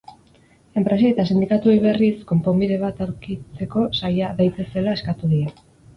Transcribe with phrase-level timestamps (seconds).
[0.79, 5.47] Enpresei eta sindikatuei berriz, konponbide bat aurkitzeko saia daitezela eskatu die.